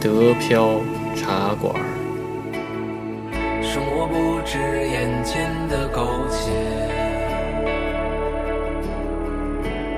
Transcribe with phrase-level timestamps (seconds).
[0.00, 0.80] 德飘
[1.14, 1.74] 茶馆。
[3.62, 6.50] 生活不止眼前的苟且，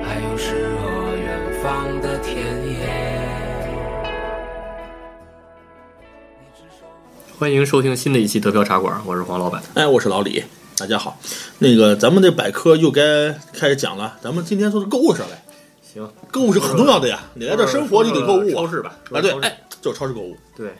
[0.03, 2.35] 还有诗和远方的田
[2.69, 2.85] 野。
[7.39, 9.63] 欢迎收听新的一期德飘茶馆，我是黄老板。
[9.75, 10.43] 哎，我是老李，
[10.77, 11.17] 大家好。
[11.59, 14.17] 那个，咱们的百科又该开始讲了。
[14.21, 15.41] 咱们今天说的购物上来，
[15.81, 17.21] 行，购物是很重要的呀。
[17.35, 18.53] 你来这生活就得购物啊。
[18.53, 18.97] 超市吧？
[19.13, 20.35] 啊，对哎，就是超市购物。
[20.55, 20.73] 对，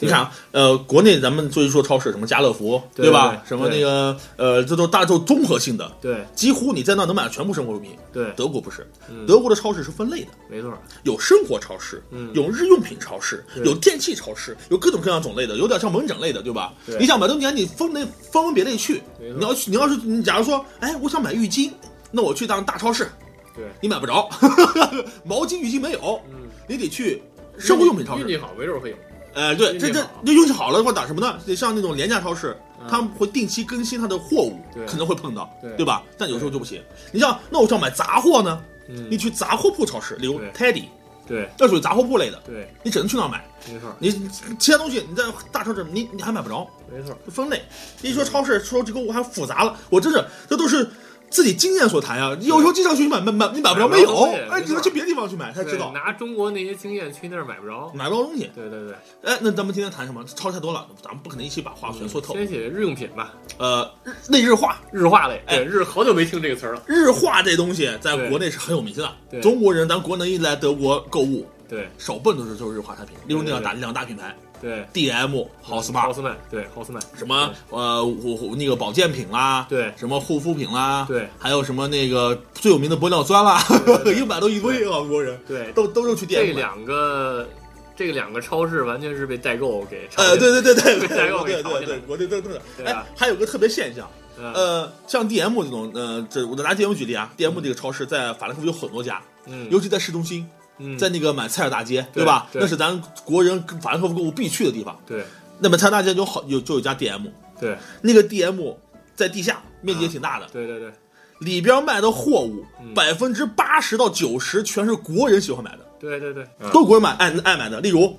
[0.00, 3.42] 你看啊，呃，国内咱们所以说超市，什么家乐福，对吧？
[3.46, 6.24] 什么那个，呃，这都大众综合性的，对。
[6.34, 7.96] 几乎你在那能买到全部生活用品。
[8.12, 9.26] 对，德国不是，嗯。
[9.26, 10.72] 德国的超市是分类的，没错，
[11.04, 12.30] 有生活超市，嗯。
[12.34, 16.72] 有日用品超市，有电器超市，有各种各样种类的，有点像门诊类的，对吧？
[16.86, 16.98] 对。
[16.98, 21.70] 你想买东西，你分类分门别类去你要去，你要是你假如说，哎，我想买浴巾，
[22.10, 23.10] 那我去当大超市，
[23.54, 24.28] 对，你买不着，
[25.24, 27.22] 毛巾、浴巾没有，嗯，你得去
[27.58, 28.22] 生活用品超市。
[28.22, 28.96] 运气好，没准会有。
[29.34, 31.38] 哎，对，这这运气好这运气好了的话，打什么呢？
[31.46, 36.02] 得像那种廉价超市，嗯他们会定期更新他的货物，可能会碰到，对对吧？
[36.16, 36.82] 但有时候就不行。
[37.12, 40.84] 你像，那我想买杂货呢，嗯你，去杂货铺超市，例如对 Teddy，
[41.26, 43.44] 对那属于杂货铺类的，对，你只能去那儿买。
[43.70, 44.10] 没错，你
[44.58, 45.22] 其他东西你在
[45.52, 47.62] 大超市你你还买不着，没错，分类。
[48.02, 50.88] 一说超市说这个我还复杂了，我真是这都是
[51.30, 52.36] 自己经验所谈啊。
[52.40, 57.90] 有时候经常去买买买，你买不着没有哎，没错只能去别的地方去买才知道对拿中国那些经验去那儿买不着。
[57.94, 58.50] 买不着东西。
[58.54, 60.24] 对对对，哎，那咱们今天谈什么？
[60.24, 62.34] 超太多了，咱们不可能一起把话全说透。
[62.34, 65.42] 先写日用品吧，呃，日内日化，日化类。
[65.46, 66.82] 哎对，日好久没听这个词儿了。
[66.86, 69.10] 日化这东西在国内是很有名的。
[69.30, 79.92] 对中国人，咱国内一来德国购物，对手笨都是就是日化产品，例如那两大对两大品牌对，，DM、豪斯曼，豪斯曼，对豪斯曼，什么呃护护那个保健品啦，对。
[79.96, 81.28] 什么护肤品啦，对。
[81.38, 83.62] 还有什么那个最有名的玻尿酸啦，
[84.04, 86.52] 对 一买都一堆啊，国人对，都都是去店买。
[86.52, 87.48] 这两个
[87.96, 92.60] 这两个超市完全是被代购给呃，对对对对被代购给对对对，炒起来国内都都是。
[92.84, 94.52] 哎，还有个特别现象，嗯。
[94.52, 100.57] 呃，像 DM 这种，呃，这我拿 DM 举例啊，DM 这个超市在法兰克福有很多家，嗯，尤其在市中心，嗯
[100.98, 102.48] 在那个买菜尔大街，对吧？
[102.52, 104.98] 那是咱国人法兰克福购物必去的地方。
[105.06, 105.24] 对。
[105.58, 107.30] 那么菜尔大街有好有就有家 DM，
[107.60, 107.76] 对。
[108.02, 108.76] 那个 DM
[109.16, 110.92] 在地下，面积也挺大的，对对对，
[111.40, 112.94] 里边卖的货物嗯。
[112.94, 117.80] 百分之八十到九十全是国人喜欢买的，对对对，都是国人买爱爱买的。
[117.80, 118.16] 例如，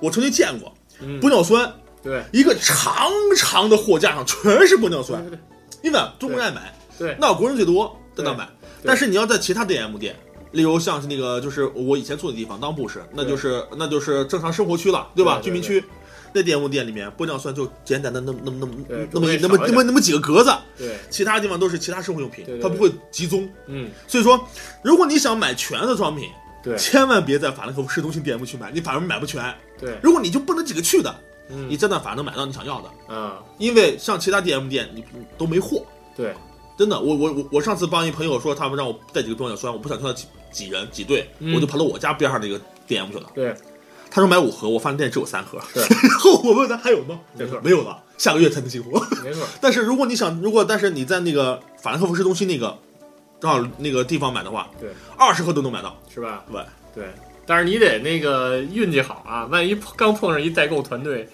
[0.00, 1.18] 我曾经见过嗯。
[1.20, 2.22] 玻尿酸，对。
[2.32, 5.24] 一个长长的货架上全是玻尿酸。
[5.30, 5.38] 对，
[5.82, 7.16] 因为中国人爱买，对。
[7.18, 8.46] 那国人最多在那买。
[8.84, 10.14] 但是你要在其他 DM 店，
[10.52, 15.36] 例如像是那个就是我以前住的地方当布什，那就是那就是正常生活区了，对吧？
[15.36, 15.84] 对对居民区。
[16.34, 23.46] 那 DM 店里面玻尿酸就简单的那么那么那么那么那么那么那么几个格子，对，其他地方都是其他生活用品对，它不会集中。
[23.66, 24.42] 嗯所以说，
[24.82, 26.30] 如果你想买全的装品，
[26.62, 29.54] 对千万别在法兰克福市中心 DM 去买，你反而买不全。
[29.78, 31.14] 对，如果你就不能几个去的，
[31.50, 35.04] 嗯你真的反而能买到你想要的，嗯因为像其他 DM 店你
[35.36, 35.84] 都没货。
[36.16, 36.32] 对
[36.78, 40.18] 真的，我我我我上次帮一朋友说，他们让我带几个玻尿酸，我不想跟他
[40.52, 43.30] 挤挤人几队，嗯我就跑到我家边上那个 DM 去了。
[43.34, 43.54] 对
[44.10, 45.58] 他说买五盒，我发现店只有三盒。
[45.72, 47.18] 是 然后我问他还有吗？
[47.34, 49.02] 没错没有了，下个月才能进货。
[49.24, 52.76] 没错， 但是如果你想，如果但是你在那个法兰克福市中心那个
[53.40, 55.98] 正好那个地方买的话，对，二十盒都能买到。
[56.12, 56.44] 是吧？
[56.52, 56.62] 对，
[56.94, 57.04] 对，
[57.46, 61.26] 但是你得那个运气好啊，万一刚碰上一代购团队，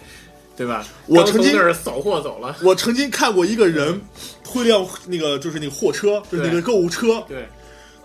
[0.57, 0.87] 对吧？
[1.07, 4.01] 我曾经从那儿扫货走了，我曾经看过一个人
[4.45, 7.49] 推辆那个就是那个货车，就是那个购物车对，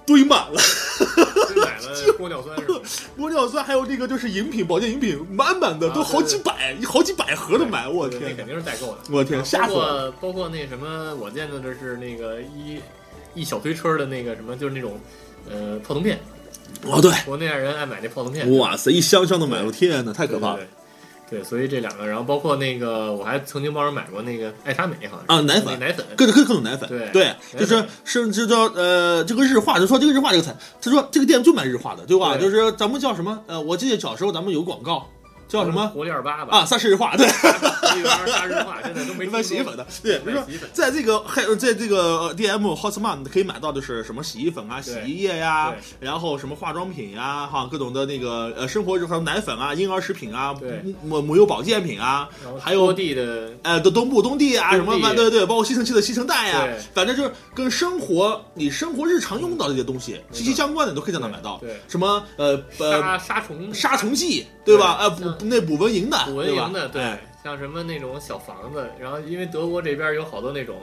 [0.03, 0.92] 堆满了真
[1.55, 2.79] 买了玻尿酸是吧？
[3.17, 7.87] 玻尿酸，还有那个就是饮品、保健饮品，满满的，啊都好几百、好几百盒的买。
[7.87, 8.45] 我天那肯！
[8.45, 8.97] 定是代购的。
[9.11, 12.79] 我天，吓包死包括那什么，我见到的是那个一
[13.33, 14.99] 一小推车的那个什么，就是那种
[15.49, 16.19] 呃泡腾片，
[16.85, 20.82] 哦，对，国内人爱买那泡腾片，哇塞，一箱箱的买，我天哪，太可怕了对对对
[21.29, 25.41] 对，所以这两个，然后包括那个，我还曾经帮人买过那个爱莎美，好像是啊！
[25.41, 32.37] 奶粉，奶粉，各种各各种奶粉，对对，就是奶粉是就叫呃这个日化，就说这个日化这个菜，他说这个店就卖日化的，对吧？
[32.37, 33.39] 对就是咱们叫什么？
[33.47, 35.09] 呃，我记得小时候咱们有广告
[35.47, 36.59] 叫什么活力二八吧？
[36.59, 36.65] 啊？
[36.65, 40.43] 萨氏日化，对，活力二八日化，现在都没卖洗衣粉的，对，比如说
[40.73, 52.27] 在这个还有在这个呃 DM Hotmart 可以买到的是什么洗衣粉啊、洗衣液呀对，然后什么化妆品呀，哈，各种的那个呃生活日常奶粉啊、婴儿食品啊对、母母幼保健品啊，
[52.59, 61.57] 还有多地的哎，的东部、东地啊，什么对对，包括吸尘器的吸尘袋呀对，反正就是跟生活你生活日常用到的这些东西息息相关的，你都可以在那买到。
[61.59, 65.09] 对对什么呃呃杀杀虫杀虫剂，对吧？
[65.17, 70.75] 对呃，补那补蚊蝇的，捕蚊蝇的，对哎，像什么那种小房子，然后因为德国这边有好多那种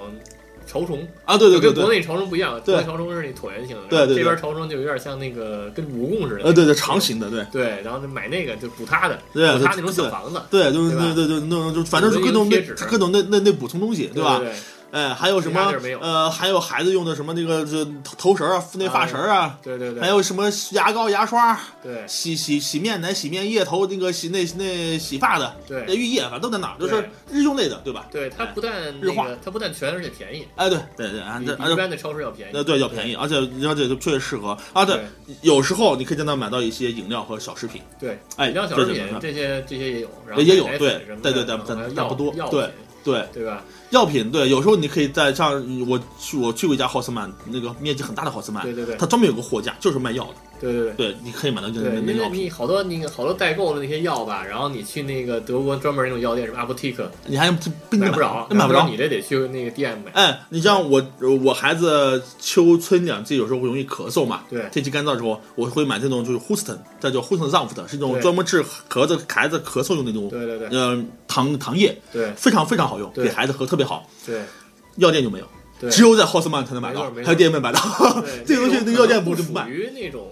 [0.67, 2.75] 潮虫，啊，对对对对，就跟国内潮虫不一样，对。
[2.75, 4.17] 国内潮虫是那椭圆形的，对对对。
[4.17, 7.45] 这边潮虫就有点像那个跟蜈蚣似的，呃，对对，长形的，对。
[7.51, 11.13] 对，然后就买那个就补它的，对补它那种小房子，对，就是对吧？
[11.15, 14.39] 对对对，那种就反正是各种那各种那那那补充东西，吧？
[14.39, 14.55] 对对？
[14.91, 15.61] 哎，还有什么
[16.01, 22.05] 呃，还有孩子用的什么那个这头头绳啊、那发绳啊，对对对，还有什么牙膏、牙刷、对。
[22.09, 25.85] 洗洗洗面奶、洗面液、头那个洗那那洗发的对。
[25.87, 28.07] 那浴液，反正都在那儿，就是日用类的，对吧？
[28.11, 29.29] 对，它不但日化。
[29.45, 32.53] 它不但全，而且便宜，哎，对对对，啊这一般的超市要便宜。
[32.53, 34.57] 呃对要便宜，而且而且确实适合。
[34.73, 34.85] 啊。
[34.85, 34.97] 对，
[35.27, 35.37] 对。
[35.43, 40.79] 有时候你可以在那买到一些饮料和小食品，对，哎，饮料小食品这些这些也有，然后也有对
[41.23, 42.63] 对对对但但但不多对。
[42.63, 42.71] 品
[43.03, 43.65] 对对吧？
[43.91, 45.53] 药品，对，有时候你可以在像
[45.89, 50.93] 我去我去过一家浩斯曼，那个面积很大的浩斯曼，对对对它专门有个货架，就是卖药的，对对对。
[50.95, 57.51] 对，你可以买到那对，因为那那药品，你好多那个好多代购的那些药吧，然后你去那个德国专门那种药店，什么 apotek，你还
[57.91, 58.97] 买不着，买不着你。
[58.97, 60.13] 这得去那个 DM 买。
[60.13, 61.05] 哎，你像我
[61.43, 72.33] 我孩子秋春两季有时候会容易咳嗽嘛，对天气干燥的时候，我会买这种就是 Houston，这叫 Houston Zunft，是一种专门治咳子孩子咳嗽用的那种对对对呃糖糖液，对。
[72.33, 73.25] 非常非常好用，对。
[73.25, 74.05] 给孩子喝特别好。
[74.27, 74.43] 对。
[74.97, 75.47] 药店就没有，
[75.81, 77.81] 对，只有在浩斯曼才能买到还有店面买到。
[78.45, 79.69] 这个东西那药店不不属是不卖。
[79.69, 80.27] 于那种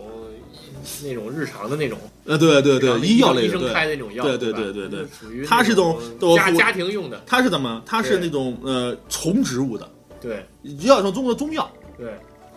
[1.04, 3.72] 那种日常的那种，呃，对对对，医药类的，医生对。
[3.72, 5.96] 开的那种药，对对对对对属于它是种
[6.36, 7.80] 家家庭用的，它是怎么？
[7.86, 9.88] 它是那种呃虫植物的，
[10.20, 10.44] 对。
[10.62, 12.12] 有点像中国的中药，对。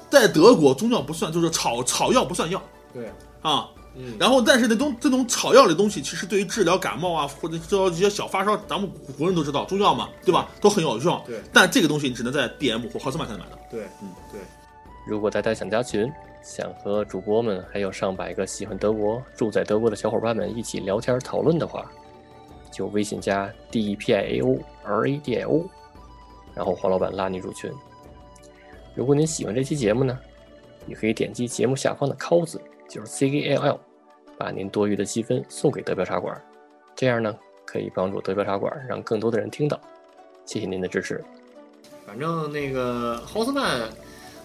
[0.10, 2.62] 在德国中药不算，就是草草药不算药。
[2.94, 3.10] 对，
[3.42, 3.70] 啊。
[3.96, 10.50] 嗯，然后，但是那种这种草药类的东西，其实对于治疗感冒啊，或者治疗一些小发烧，咱们国人都知道，中药嘛，对吧？
[10.62, 11.24] 都很有效。
[11.28, 13.60] 对但这个东西你只能在 DM 或豪斯曼才能买到。
[13.70, 14.40] 对，嗯对，
[15.06, 16.12] 如果大家想加群，
[16.42, 21.86] 想和主播们还有上百个喜欢德国、住在德国的小伙伴们一起聊天讨论的话，
[22.72, 25.66] 就微信加 D E P I A O R A D I O，
[26.56, 27.70] 然后黄老板拉你入群。
[28.96, 30.18] 如果您喜欢这期节目呢，
[30.88, 32.60] 也可以点击节目下方的 “call” 字，
[32.92, 33.80] 就是 CGLL，
[34.38, 36.40] 把您多余的积分送给德标茶馆，
[36.94, 37.34] 这样呢
[37.66, 39.80] 可以帮助德标茶馆让更多的人听到。
[40.46, 41.24] 谢谢您的支持。
[42.06, 43.90] 反正那个豪斯曼。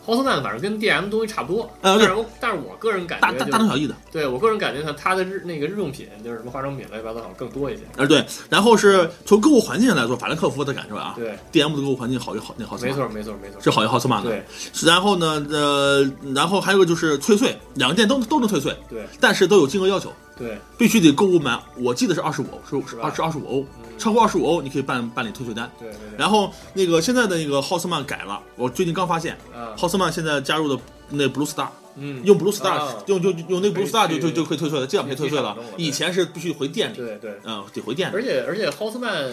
[0.06, 3.94] 豪斯曼反正跟 DM 东西差不多，呃但是我但是我个人感大大觉就是大同小异的。
[4.12, 7.82] 对我个人感觉它它的日那个日用品就是什么化妆品乱七八糟好像更多一些。
[7.96, 8.24] 啊，对。
[8.48, 13.60] 然后是从购物环境上来说，法兰克福的感受啊对，，DM 的购物环境好于好那豪斯曼，没错没错没错。
[13.60, 14.30] 是好于豪斯曼的。
[14.30, 14.42] 对
[14.84, 25.70] 然后呢，呃，然后还有个就是退税，两个店都都能退税，对但是都有金额要求，对必须得购物满，我记得是二十五欧，是是吧二是二十五欧，嗯超过二十五欧你可以办办理退税单。
[25.78, 26.18] 对对对。
[26.18, 35.56] 然后那个现在的那个浩斯曼改了，我最近刚发现，啊浩斯曼现在加入的那 Blue Star，嗯用 Blue Star，、啊用就用那 Blue Star 就就就可以退税了，这样可以退税了。
[35.78, 37.38] 以前是必须回店里，对对。
[37.44, 38.14] 嗯、得回店里。
[38.14, 39.32] 而且而且豪斯曼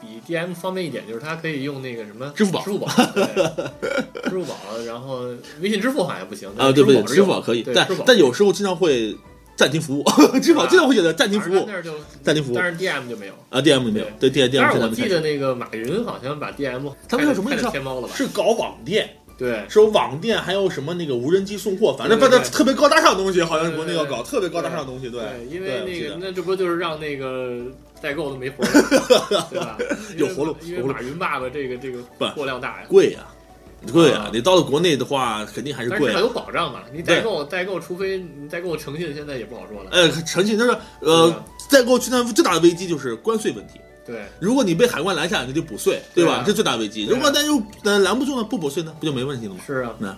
[0.00, 3.24] 比 DM 方便一点，就是它可以用那个什么支付宝支付宝，对
[4.28, 5.20] 支付宝，然后
[5.60, 7.00] 微信支付好像不行啊，对不对？
[7.04, 9.16] 支付宝可以，但但有时候经常会
[9.56, 10.04] 暂停服务，
[10.40, 11.68] 支付宝经常会写的暂停服务
[12.22, 13.34] 暂停服务但是 DM 就没有。
[13.50, 18.14] 啊，DM 没有，对 DM 但 DM 是我记得那个马云好像把 DM 他们叫什么开你知道了天猫了吧？
[18.16, 19.08] 是搞网店，
[19.38, 25.20] 对是有网店，还有什么那个无人机送货，反正反正特别高大上的东西，好像国内要搞特别高大上的东西，对，
[25.50, 27.60] 因为那个那这不就是让那个
[28.00, 28.82] 代购都没活干，
[29.50, 29.78] 对吧？
[30.16, 32.02] 有活路因为马云爸爸这个这个
[32.34, 32.86] 货量大呀。
[32.88, 33.20] 贵呀，
[33.90, 36.00] 贵呀啊，你到了国内的话，肯定还是贵啊。
[36.02, 36.80] 但是它有保障嘛？
[36.92, 39.90] 你代购代购，除非你代购诚信，现在也不好说了。
[39.90, 43.80] 呃，诚信就是呃啊，代购去那最大的危机就是关税问题。
[44.04, 46.32] 对如果你被海关拦下，那就补税，对吧？
[46.32, 47.06] 对啊这最大危机。
[47.06, 49.60] 如果但又呃拦不住呢，不补税呢，不就没问题了吗？
[49.64, 50.16] 是啊那，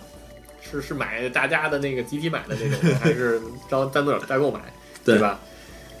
[0.61, 4.59] 是是买大家的那个集体买的这种， 还是招单独代购买，
[5.03, 5.39] 对吧？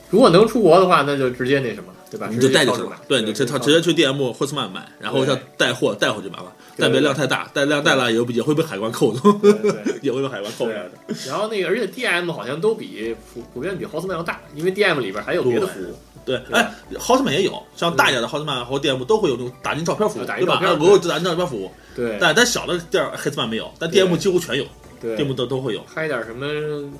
[0.09, 2.27] 如果能出国的话，那就直接那什么，对吧？
[2.31, 9.99] 你就带直接超市买，着去吧对，你就直直直接去 DM 霍斯曼买，然后对要带货带回去麻烦，对但别量太大，带量带了也会也会被海关扣的，对对对。
[10.01, 10.91] 也会被海关扣的。
[11.27, 15.95] 然后那个，而且 DM 好像都比普普遍比豪斯曼要大，因为 DM 里边还有别的服务。
[16.25, 20.33] 对，对哎，豪斯曼也有，像大一点的豪斯曼和 DM 都会有那种打印照片服务，对吧？
[20.33, 24.65] 啊打印照片啊我有打印照片服务，对但但小的店儿黑斯曼没有，但 DM 几乎全有
[25.01, 25.81] 对，，DM 都都会有。
[25.93, 26.45] 拍点什么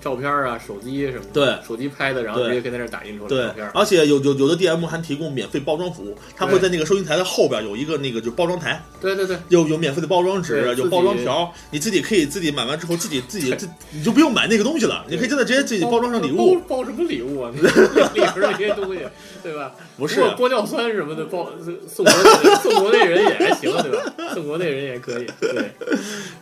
[0.01, 3.69] 照片啊、手机什么的，对手机拍的，然后直接可以在那打印出来对照片，。
[3.73, 16.55] 而且有有有的 DM 还提供免费包装服务，他会在那个收银台的后边有一个那个就包装台，对对对有有免费的包装纸，有包装条，你自己可以自己买完之后自己自己自你就不用买那个东西了，你可以真的直接自己包装上礼物。
[16.61, 17.51] 包包什么礼物啊？
[17.55, 19.01] 里边这些东西，
[19.43, 19.73] 对吧？
[19.97, 21.49] 不是玻尿酸什么的包
[21.87, 24.33] 送国内送国内人也还行，对吧？
[24.33, 25.71] 送国内人也可以，对，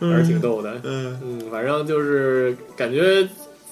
[0.00, 0.80] 还是挺逗的。
[0.82, 3.26] 嗯，嗯，反正就是感觉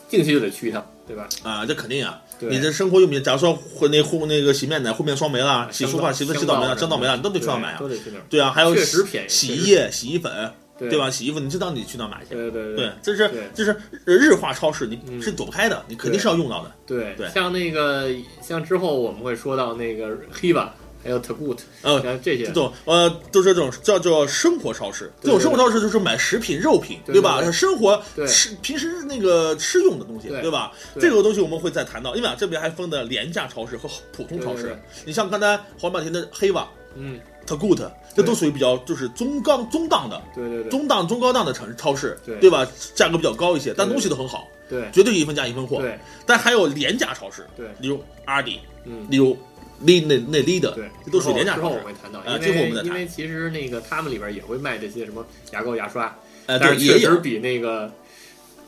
[0.09, 1.29] 定期就得去一趟，对对吧？
[1.43, 2.21] 啊，这肯定啊。
[2.41, 7.89] 你这生活用品，假如说会那护那个洗面奶、护面霜没了，洗漱化、洗香洗澡没了，香皂没了，你都得去那买啊对。
[7.89, 8.19] 都得去那。
[8.29, 8.99] 对啊，还有洗
[9.29, 11.09] 洗衣液、洗衣粉，对对吧？？
[11.09, 12.35] 洗衣服你知道你去哪儿买去？
[12.35, 16.73] 对对对，这是这是日化超市，你嗯是躲不开的，你肯定是要用到的。
[16.85, 18.09] 对对像那个
[18.43, 20.67] 像之后我们会说到那个 Hiva，
[21.03, 25.11] 还有 Tagut，呃，像这些这种呃，都是这种叫做生活超市。
[25.21, 27.41] 这种生活超市就是买食品、肉品，对对吧？
[27.41, 30.73] 对生活对吃平时那个吃用的东西，对对吧？
[30.95, 34.81] 对这个东西我们会再谈到，因为啊，这边还分的廉价超市和普通超市。
[35.05, 40.23] 你像刚才黄半天的黑瓦、嗯，Tagut，这都属于比较就是中高中档的。
[40.35, 42.67] 对对对中档、中高档的城市超市，对对吧？
[42.95, 45.79] 价格比较高一些，但东西都很好，对绝对一分价一分货。
[45.79, 49.07] 对但还有廉价超市，对，例如阿迪，嗯。
[49.11, 49.37] 例如
[49.85, 57.91] 利那那利的，对，这都属于廉价之后我会谈到，啊因为之后我们再谈因为其实那个他们里边也会卖这些什么牙膏、牙刷，呃，是确实比那个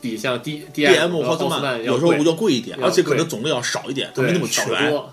[0.01, 4.65] 比像 D D M 和奥特曼有时候贵要贵一点，而且可能种类要少一点，它没那么全，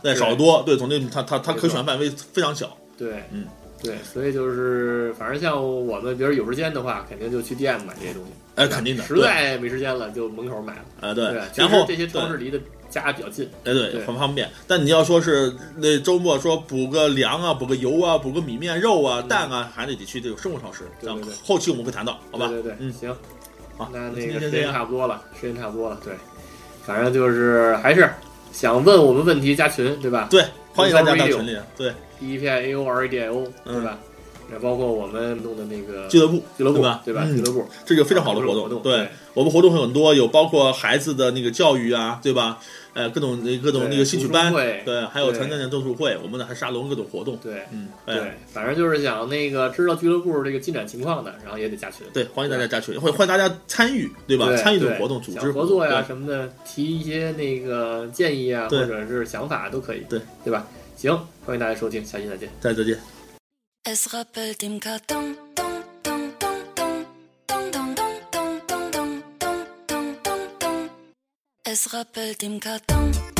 [0.02, 3.46] 对，少得多，对，种类它它它可选范围非常小，对，嗯，
[3.82, 12.60] 对，所以就是反正像我们，比如有时间的话，肯定就去 D M 买这些东西，哎，肯定的，实，在没时间了，就门口买了，啊对对，，然后这些超对市离的
[13.00, 14.50] 家比较近，哎，对，对很方便。
[14.66, 20.80] 但你要说是那周末说补个粮啊、补个油啊、补个米面肉啊、嗯蛋啊，还得得去这种生活超市。
[21.00, 22.48] 对对对后期我们会谈到，好吧？
[22.48, 23.14] 对对对，嗯，行，
[23.78, 26.12] 好，那今那个时间差不多了，时间差不多了，对，
[26.84, 28.08] 反正就是还是
[28.52, 30.28] 想问我们问题加群，对吧？
[30.30, 30.44] 对，
[30.74, 33.98] 欢迎大家到群里，对 E P I A O R A D I O，嗯对吧？
[34.52, 37.02] 也包括我们弄的那个俱乐部，俱乐部对吧？
[37.06, 37.22] 对吧？
[37.26, 42.58] 嗯俱乐部这个非常好的活动，对我们活动很多，有包括孩子的那个教育啊，对吧？
[42.94, 54.48] 呃，各种各种那个兴趣班对，还有对成年人读书会，我们呢还沙龙各种活动，对嗯，哎，对，反正就是想那个知道俱乐部这个进展情况的，然后也得加群，对，欢迎大家加群，欢欢迎大家参与，对吧？
[54.48, 60.66] 对参与这种活动，组织合作呀什么的，提一些那个建议啊，或者是想法都可以，对对吧？
[60.94, 62.50] 行，欢迎大家收听，下期再见。
[62.60, 63.11] 再再见。
[63.84, 65.36] Es rappelt im Karton.
[71.64, 73.31] Es rappelt im Karton.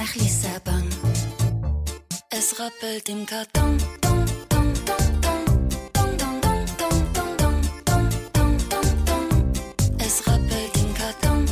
[0.00, 0.88] Nach Lissabon.
[2.30, 3.76] Es rappelt im Karton.
[9.98, 11.44] Es rappelt im Karton.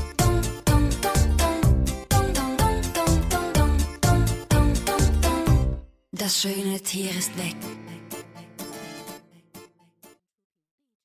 [6.12, 7.78] Das schöne Tier ist weg.